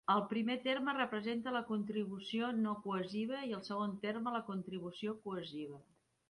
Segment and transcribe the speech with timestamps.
[0.11, 5.81] El primer terme representa la contribució no cohesiva i el segon terme la contribució cohesiva.